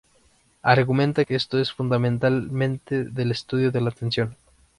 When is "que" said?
1.25-1.35